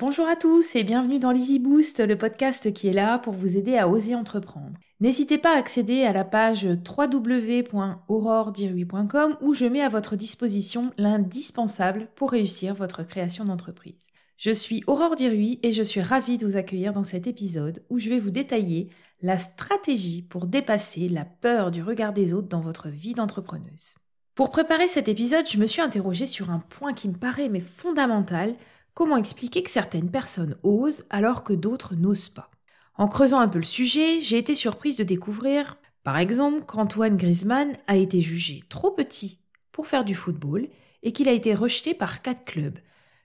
[0.00, 3.56] Bonjour à tous et bienvenue dans l'Easy Boost, le podcast qui est là pour vous
[3.56, 4.78] aider à oser entreprendre.
[5.00, 12.06] N'hésitez pas à accéder à la page www.auroredirui.com où je mets à votre disposition l'indispensable
[12.14, 14.06] pour réussir votre création d'entreprise.
[14.36, 17.98] Je suis Aurore Dirui et je suis ravie de vous accueillir dans cet épisode où
[17.98, 18.90] je vais vous détailler
[19.20, 23.96] la stratégie pour dépasser la peur du regard des autres dans votre vie d'entrepreneuse.
[24.36, 27.58] Pour préparer cet épisode, je me suis interrogée sur un point qui me paraît mais
[27.58, 28.54] fondamental
[28.98, 32.50] Comment expliquer que certaines personnes osent alors que d'autres n'osent pas?
[32.96, 37.76] En creusant un peu le sujet, j'ai été surprise de découvrir, par exemple, qu'Antoine Griezmann
[37.86, 39.38] a été jugé trop petit
[39.70, 40.68] pour faire du football
[41.04, 42.80] et qu'il a été rejeté par quatre clubs.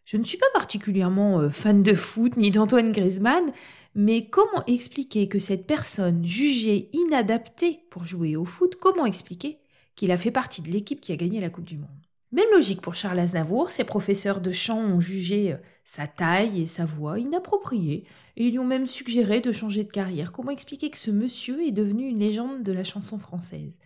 [0.05, 3.51] Je ne suis pas particulièrement euh, fan de foot ni d'Antoine Griezmann,
[3.95, 9.57] mais comment expliquer que cette personne jugée inadaptée pour jouer au foot, comment expliquer
[9.95, 12.02] qu'il a fait partie de l'équipe qui a gagné la Coupe du Monde?
[12.33, 16.65] Même logique pour Charles Aznavour, ses professeurs de chant ont jugé euh, sa taille et
[16.65, 20.31] sa voix inappropriées, et lui ont même suggéré de changer de carrière.
[20.31, 23.77] Comment expliquer que ce monsieur est devenu une légende de la chanson française?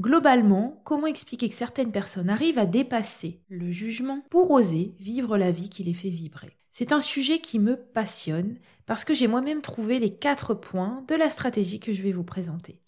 [0.00, 5.50] Globalement, comment expliquer que certaines personnes arrivent à dépasser le jugement pour oser vivre la
[5.50, 6.56] vie qui les fait vibrer?
[6.70, 11.16] C'est un sujet qui me passionne parce que j'ai moi-même trouvé les quatre points de
[11.16, 12.80] la stratégie que je vais vous présenter.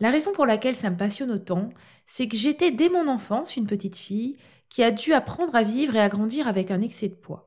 [0.00, 1.70] La raison pour laquelle ça me passionne autant,
[2.06, 4.36] c'est que j'étais dès mon enfance une petite fille
[4.68, 7.44] qui a dû apprendre à vivre et à grandir avec un excès de poids.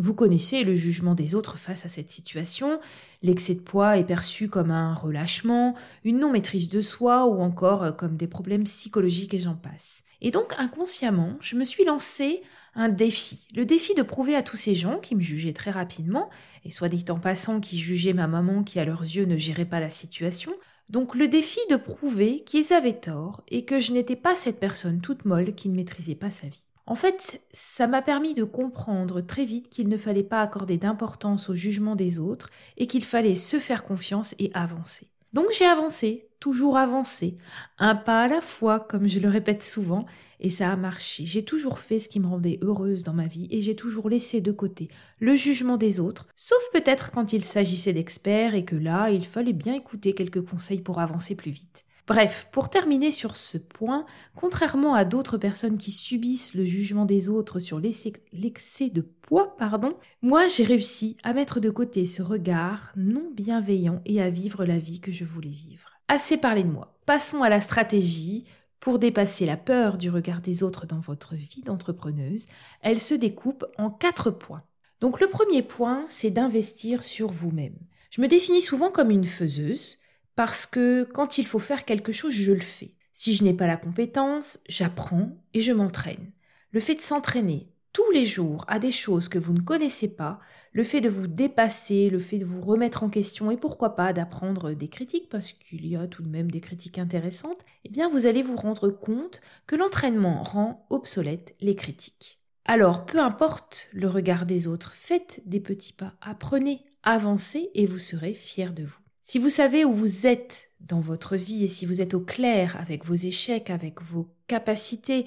[0.00, 2.78] Vous connaissez le jugement des autres face à cette situation.
[3.22, 7.92] L'excès de poids est perçu comme un relâchement, une non-maîtrise de soi ou encore euh,
[7.92, 10.04] comme des problèmes psychologiques et j'en passe.
[10.20, 12.42] Et donc inconsciemment, je me suis lancé
[12.76, 13.48] un défi.
[13.56, 16.30] Le défi de prouver à tous ces gens qui me jugeaient très rapidement,
[16.64, 19.64] et soit dit en passant qui jugeaient ma maman qui à leurs yeux ne gérait
[19.64, 20.52] pas la situation,
[20.90, 25.00] donc le défi de prouver qu'ils avaient tort et que je n'étais pas cette personne
[25.00, 26.64] toute molle qui ne maîtrisait pas sa vie.
[26.86, 31.50] En fait, ça m'a permis de comprendre très vite qu'il ne fallait pas accorder d'importance
[31.50, 35.10] au jugement des autres et qu'il fallait se faire confiance et avancer.
[35.34, 37.36] Donc j'ai avancé, toujours avancé,
[37.78, 40.06] un pas à la fois, comme je le répète souvent,
[40.40, 41.26] et ça a marché.
[41.26, 44.40] J'ai toujours fait ce qui me rendait heureuse dans ma vie et j'ai toujours laissé
[44.40, 44.88] de côté
[45.18, 49.52] le jugement des autres, sauf peut-être quand il s'agissait d'experts et que là, il fallait
[49.52, 51.84] bien écouter quelques conseils pour avancer plus vite.
[52.06, 57.28] Bref, pour terminer sur ce point, contrairement à d'autres personnes qui subissent le jugement des
[57.28, 62.92] autres sur l'excès de poids, pardon, moi j'ai réussi à mettre de côté ce regard
[62.96, 65.97] non bienveillant et à vivre la vie que je voulais vivre.
[66.08, 66.98] Assez parlé de moi.
[67.04, 68.46] Passons à la stratégie.
[68.80, 72.46] Pour dépasser la peur du regard des autres dans votre vie d'entrepreneuse,
[72.80, 74.62] elle se découpe en quatre points.
[75.00, 77.76] Donc le premier point, c'est d'investir sur vous-même.
[78.10, 79.98] Je me définis souvent comme une faiseuse,
[80.34, 82.94] parce que quand il faut faire quelque chose, je le fais.
[83.12, 86.30] Si je n'ai pas la compétence, j'apprends et je m'entraîne.
[86.70, 90.38] Le fait de s'entraîner tous les jours à des choses que vous ne connaissez pas,
[90.78, 94.12] le fait de vous dépasser, le fait de vous remettre en question et pourquoi pas
[94.12, 98.08] d'apprendre des critiques, parce qu'il y a tout de même des critiques intéressantes, eh bien
[98.08, 102.38] vous allez vous rendre compte que l'entraînement rend obsolètes les critiques.
[102.64, 107.98] Alors, peu importe le regard des autres, faites des petits pas, apprenez, avancez et vous
[107.98, 109.00] serez fiers de vous.
[109.20, 112.76] Si vous savez où vous êtes dans votre vie et si vous êtes au clair
[112.78, 115.26] avec vos échecs, avec vos capacités,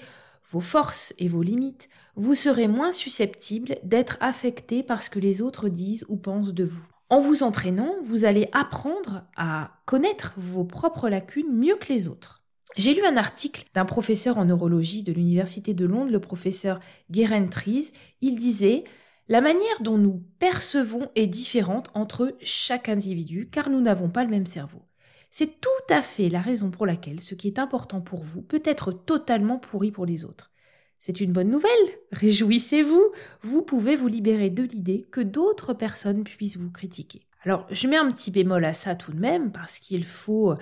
[0.52, 5.42] vos forces et vos limites, vous serez moins susceptible d'être affecté par ce que les
[5.42, 6.86] autres disent ou pensent de vous.
[7.10, 12.44] En vous entraînant, vous allez apprendre à connaître vos propres lacunes mieux que les autres.
[12.78, 16.80] J'ai lu un article d'un professeur en neurologie de l'Université de Londres, le professeur
[17.10, 17.92] Geraint Trees.
[18.22, 18.84] Il disait
[19.28, 24.30] la manière dont nous percevons est différente entre chaque individu car nous n'avons pas le
[24.30, 24.82] même cerveau.
[25.32, 28.62] C'est tout à fait la raison pour laquelle ce qui est important pour vous peut
[28.66, 30.52] être totalement pourri pour les autres.
[31.00, 31.72] C'est une bonne nouvelle,
[32.12, 33.02] réjouissez-vous,
[33.42, 37.22] vous pouvez vous libérer de l'idée que d'autres personnes puissent vous critiquer.
[37.44, 40.54] Alors je mets un petit bémol à ça tout de même parce qu'il faut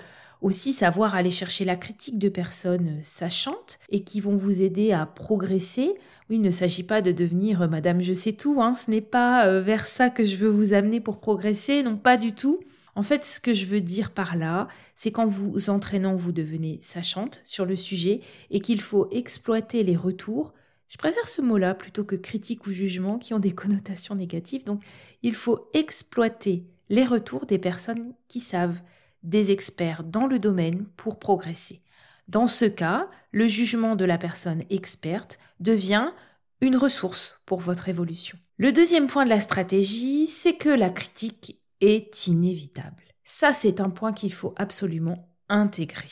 [0.42, 5.06] aussi savoir aller chercher la critique de personnes sachantes et qui vont vous aider à
[5.06, 5.96] progresser.
[6.30, 8.76] Oui, il ne s'agit pas de devenir euh, Madame je sais tout, hein.
[8.76, 12.18] ce n'est pas euh, vers ça que je veux vous amener pour progresser, non pas
[12.18, 12.60] du tout.
[13.00, 14.68] En fait, ce que je veux dire par là,
[14.98, 18.20] c'est qu'en vous entraînant, vous devenez sachante sur le sujet
[18.50, 20.54] et qu'il faut exploiter les retours.
[20.90, 24.66] Je préfère ce mot-là plutôt que critique ou jugement qui ont des connotations négatives.
[24.66, 24.84] Donc,
[25.24, 28.82] il faut exploiter les retours des personnes qui savent,
[29.24, 31.82] des experts dans le domaine pour progresser.
[32.28, 36.12] Dans ce cas, le jugement de la personne experte devient
[36.60, 38.38] une ressource pour votre évolution.
[38.58, 43.04] Le deuxième point de la stratégie, c'est que la critique est inévitable.
[43.24, 46.10] Ça, c'est un point qu'il faut absolument intégrer.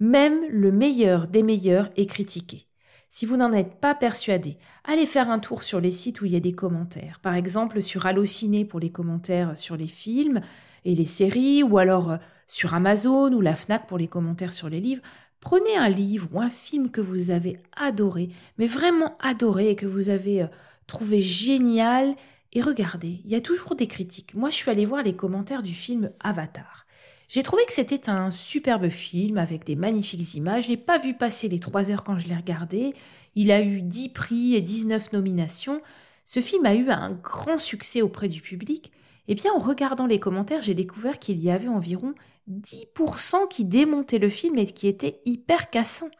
[0.00, 2.68] Même le meilleur des meilleurs est critiqué.
[3.10, 6.32] Si vous n'en êtes pas persuadé, allez faire un tour sur les sites où il
[6.32, 7.20] y a des commentaires.
[7.20, 10.40] Par exemple, sur Allociné pour les commentaires sur les films
[10.84, 12.16] et les séries, ou alors euh,
[12.46, 15.02] sur Amazon ou la Fnac pour les commentaires sur les livres.
[15.40, 18.28] Prenez un livre ou un film que vous avez adoré,
[18.58, 20.48] mais vraiment adoré et que vous avez euh,
[20.86, 22.14] trouvé génial
[22.58, 24.34] et regardez, il y a toujours des critiques.
[24.34, 26.86] Moi, je suis allée voir les commentaires du film Avatar.
[27.28, 30.64] J'ai trouvé que c'était un superbe film avec des magnifiques images.
[30.64, 32.94] Je n'ai pas vu passer les trois heures quand je l'ai regardé.
[33.36, 35.80] Il a eu 10 prix et 19 nominations.
[36.24, 38.90] Ce film a eu un grand succès auprès du public.
[39.28, 42.12] Eh bien, en regardant les commentaires, j'ai découvert qu'il y avait environ
[42.50, 46.10] 10% qui démontaient le film et qui étaient hyper cassants.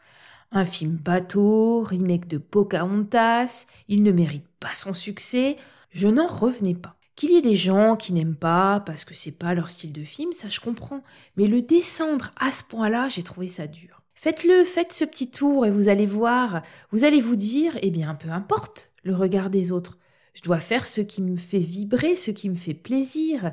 [0.53, 5.57] Un film bateau, remake de Pocahontas, il ne mérite pas son succès.
[5.91, 6.95] Je n'en revenais pas.
[7.15, 10.03] Qu'il y ait des gens qui n'aiment pas parce que c'est pas leur style de
[10.03, 11.03] film, ça je comprends.
[11.35, 14.01] Mais le descendre à ce point-là, j'ai trouvé ça dur.
[14.15, 18.15] Faites-le, faites ce petit tour et vous allez voir, vous allez vous dire, eh bien,
[18.15, 19.97] peu importe le regard des autres.
[20.33, 23.51] Je dois faire ce qui me fait vibrer, ce qui me fait plaisir.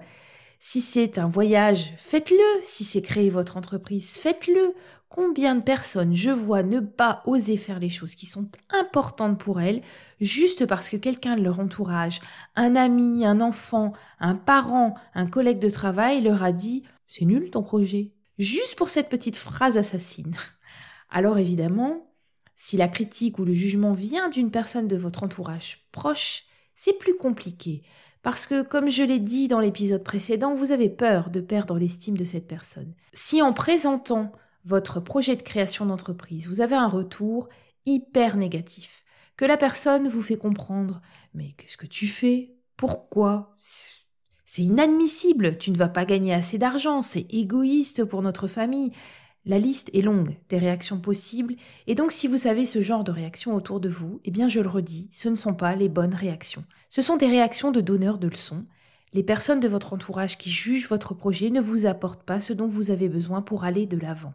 [0.60, 2.60] Si c'est un voyage, faites-le.
[2.62, 4.74] Si c'est créer votre entreprise, faites-le.
[5.08, 9.61] Combien de personnes je vois ne pas oser faire les choses qui sont importantes pour
[9.61, 9.82] elles,
[10.20, 12.20] juste parce que quelqu'un de leur entourage,
[12.56, 17.50] un ami, un enfant, un parent, un collègue de travail leur a dit C'est nul
[17.50, 18.12] ton projet.
[18.38, 20.35] Juste pour cette petite phrase assassine.
[21.08, 22.11] Alors évidemment,
[22.56, 26.44] si la critique ou le jugement vient d'une personne de votre entourage proche,
[26.75, 27.82] c'est plus compliqué.
[28.23, 32.17] Parce que, comme je l'ai dit dans l'épisode précédent, vous avez peur de perdre l'estime
[32.17, 32.93] de cette personne.
[33.12, 34.32] Si en présentant
[34.66, 37.48] votre projet de création d'entreprise, vous avez un retour
[37.86, 39.04] hyper négatif,
[39.36, 41.00] que la personne vous fait comprendre
[41.34, 42.56] Mais qu'est-ce que tu fais?
[42.76, 43.56] Pourquoi?
[44.44, 48.90] C'est inadmissible, tu ne vas pas gagner assez d'argent, c'est égoïste pour notre famille.
[49.44, 51.54] La liste est longue des réactions possibles,
[51.86, 54.58] et donc si vous savez ce genre de réactions autour de vous, eh bien je
[54.58, 56.64] le redis, ce ne sont pas les bonnes réactions.
[56.88, 58.64] Ce sont des réactions de donneurs de leçons.
[59.12, 62.66] Les personnes de votre entourage qui jugent votre projet ne vous apportent pas ce dont
[62.66, 64.34] vous avez besoin pour aller de l'avant.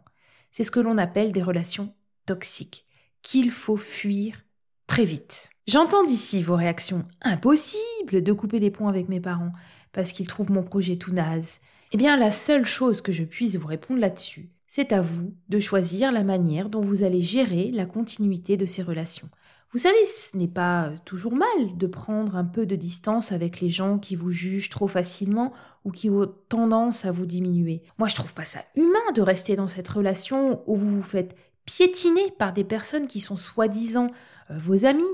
[0.52, 1.94] C'est ce que l'on appelle des relations
[2.26, 2.86] toxiques,
[3.22, 4.44] qu'il faut fuir
[4.86, 5.48] très vite.
[5.66, 9.52] J'entends d'ici vos réactions impossible de couper les ponts avec mes parents
[9.92, 11.60] parce qu'ils trouvent mon projet tout naze.
[11.92, 15.60] Eh bien, la seule chose que je puisse vous répondre là-dessus, c'est à vous de
[15.60, 19.28] choisir la manière dont vous allez gérer la continuité de ces relations.
[19.72, 23.70] Vous savez, ce n'est pas toujours mal de prendre un peu de distance avec les
[23.70, 25.54] gens qui vous jugent trop facilement
[25.86, 27.82] ou qui ont tendance à vous diminuer.
[27.96, 31.34] Moi, je trouve pas ça humain de rester dans cette relation où vous vous faites
[31.64, 34.08] piétiner par des personnes qui sont soi-disant
[34.50, 35.04] euh, vos amis,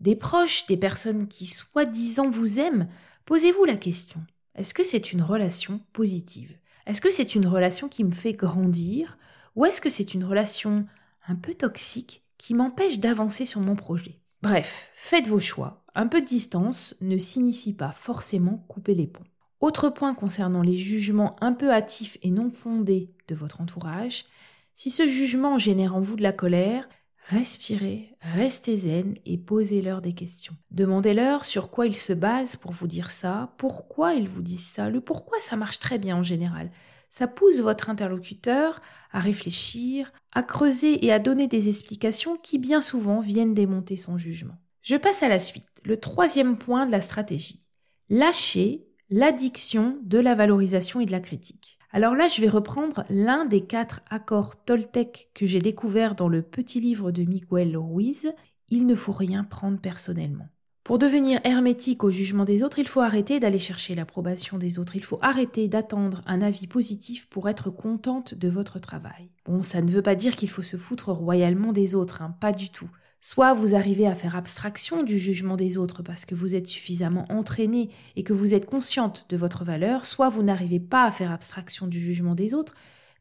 [0.00, 2.88] des proches, des personnes qui soi-disant vous aiment.
[3.26, 4.22] Posez-vous la question.
[4.54, 6.56] Est-ce que c'est une relation positive?
[6.86, 9.18] Est-ce que c'est une relation qui me fait grandir?
[9.56, 10.86] Ou est-ce que c'est une relation
[11.28, 14.20] un peu toxique qui m'empêche d'avancer sur mon projet.
[14.42, 15.84] Bref, faites vos choix.
[15.94, 19.24] Un peu de distance ne signifie pas forcément couper les ponts.
[19.60, 24.26] Autre point concernant les jugements un peu hâtifs et non fondés de votre entourage,
[24.74, 26.86] si ce jugement génère en vous de la colère,
[27.28, 30.54] respirez, restez zen et posez-leur des questions.
[30.70, 34.90] Demandez-leur sur quoi ils se basent pour vous dire ça, pourquoi ils vous disent ça,
[34.90, 36.70] le pourquoi ça marche très bien en général
[37.10, 38.80] ça pousse votre interlocuteur
[39.12, 44.18] à réfléchir, à creuser et à donner des explications qui bien souvent viennent démonter son
[44.18, 44.56] jugement.
[44.82, 47.64] Je passe à la suite, le troisième point de la stratégie.
[48.08, 51.78] Lâcher l'addiction de la valorisation et de la critique.
[51.92, 56.42] Alors là, je vais reprendre l'un des quatre accords Toltec que j'ai découvert dans le
[56.42, 58.32] petit livre de Miguel Ruiz.
[58.68, 60.48] Il ne faut rien prendre personnellement.
[60.86, 64.94] Pour devenir hermétique au jugement des autres, il faut arrêter d'aller chercher l'approbation des autres,
[64.94, 69.32] il faut arrêter d'attendre un avis positif pour être contente de votre travail.
[69.46, 72.52] Bon, ça ne veut pas dire qu'il faut se foutre royalement des autres, hein, pas
[72.52, 72.88] du tout.
[73.20, 77.24] Soit vous arrivez à faire abstraction du jugement des autres parce que vous êtes suffisamment
[77.30, 81.32] entraîné et que vous êtes consciente de votre valeur, soit vous n'arrivez pas à faire
[81.32, 82.74] abstraction du jugement des autres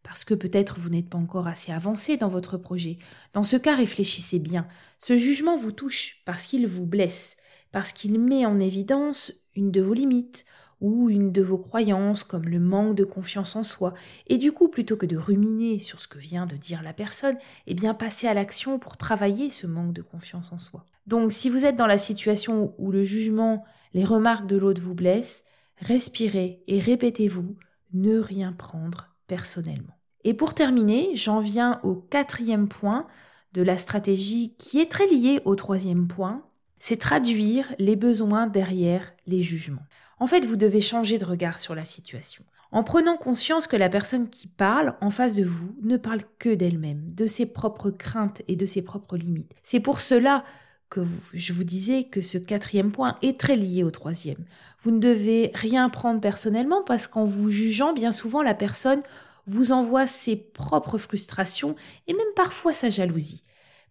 [0.04, 3.00] parce que peut-être vous n'êtes pas encore assez avancé dans votre projet.
[3.34, 4.68] Dans ce cas, réfléchissez bien.
[5.02, 7.38] Ce jugement vous touche parce qu'il vous blesse
[7.76, 10.46] parce qu'il met en évidence une de vos limites
[10.80, 13.94] ou une de vos croyances comme le manque de confiance en soi,
[14.28, 17.36] et du coup, plutôt que de ruminer sur ce que vient de dire la personne,
[17.68, 20.86] eh bien passez à l'action pour travailler ce manque de confiance en soi.
[21.06, 24.96] Donc si vous êtes dans la situation où le jugement, les remarques de l'autre vous
[24.96, 25.44] blessent,
[25.82, 27.58] respirez et répétez-vous
[27.92, 29.98] ne rien prendre personnellement.
[30.24, 33.06] Et pour terminer, j'en viens au quatrième point
[33.52, 36.42] de la stratégie qui est très lié au troisième point,
[36.88, 39.88] c'est traduire les besoins derrière les jugements.
[40.20, 42.44] En fait, vous devez changer de regard sur la situation.
[42.72, 46.54] En prenant conscience que la personne qui parle en face de vous ne parle que
[46.54, 49.56] d'elle-même, de ses propres craintes et de ses propres limites.
[49.64, 50.44] C'est pour cela
[50.92, 51.02] que
[51.34, 54.46] je vous disais que ce quatrième point est très lié au troisième.
[54.80, 59.02] Vous ne devez rien prendre personnellement parce qu'en vous jugeant, bien souvent, la personne
[59.48, 61.76] vous envoie ses propres frustrations
[62.06, 63.44] et même parfois sa jalousie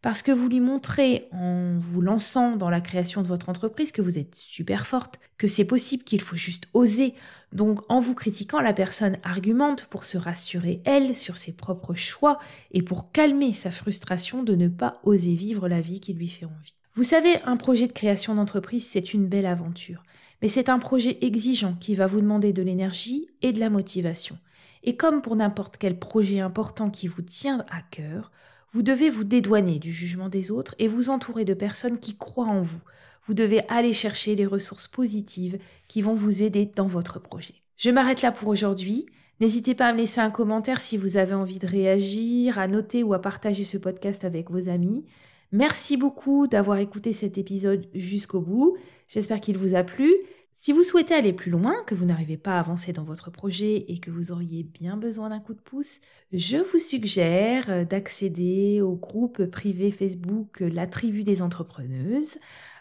[0.05, 4.03] parce que vous lui montrez en vous lançant dans la création de votre entreprise que
[4.03, 7.15] vous êtes super forte, que c'est possible, qu'il faut juste oser.
[7.53, 12.39] Donc en vous critiquant, la personne argumente pour se rassurer elle sur ses propres choix
[12.71, 16.45] et pour calmer sa frustration de ne pas oser vivre la vie qui lui fait
[16.45, 16.75] envie.
[16.95, 20.03] Vous savez, un projet de création d'entreprise, c'est une belle aventure,
[20.43, 24.37] mais c'est un projet exigeant qui va vous demander de l'énergie et de la motivation.
[24.83, 28.31] Et comme pour n'importe quel projet important qui vous tient à cœur,
[28.75, 32.49] vous devez vous dédouaner du jugement des autres et vous entourer de personnes qui croient
[32.49, 32.81] en vous.
[33.25, 37.55] Vous devez aller chercher les ressources positives qui vont vous aider dans votre projet.
[37.77, 39.07] Je m'arrête là pour aujourd'hui.
[39.39, 43.05] N'hésitez pas à me laisser un commentaire si vous avez envie de réagir, à noter
[43.05, 45.05] ou à partager ce podcast avec vos amis.
[45.53, 48.77] Merci beaucoup d'avoir écouté cet épisode jusqu'au bout.
[49.07, 50.13] J'espère qu'il vous a plu.
[50.57, 53.85] Si vous souhaitez aller plus loin, que vous n'arrivez pas à avancer dans votre projet
[53.89, 56.01] et que vous auriez bien besoin d'un coup de pouce,
[56.33, 62.39] je vous suggère euh, d'accéder au groupe privé Facebook euh, La Tribu des Entrepreneuses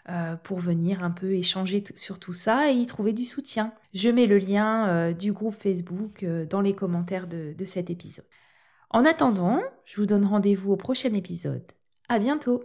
[0.08, 3.74] euh, pour venir un peu échanger sur tout ça et y trouver du soutien.
[3.92, 8.26] Je mets le lien du groupe Facebook dans les commentaires de, de cet épisode.
[8.90, 11.64] En attendant, je vous donne rendez-vous au prochain épisode.
[12.08, 12.64] À bientôt!